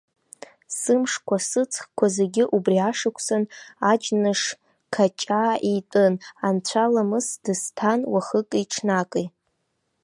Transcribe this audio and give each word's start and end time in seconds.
Сымшқәа, 0.77 1.37
сыҵхқәа 1.49 2.05
зегьы 2.15 2.43
убри 2.55 2.77
ашықәсан 2.89 3.43
аџьныш-қаҷаа 3.91 5.53
итәын, 5.75 6.13
анцәа-ламыс 6.47 7.27
дысҭан 7.43 7.99
уахыки-ҽнаки. 8.13 9.25